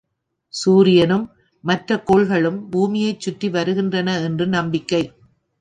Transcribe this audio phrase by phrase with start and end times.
[0.53, 1.25] சூரியனும்,
[1.63, 5.03] மற்ற கோள்களும் பூமியைச்சுற்றி வருகின்றன என்று நம்பிக்கை.